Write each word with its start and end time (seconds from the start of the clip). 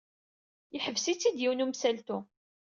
Yeḥbes-itt-id 0.73 1.37
yiwen 1.39 1.57
n 1.61 1.63
umsaltu. 1.65 2.19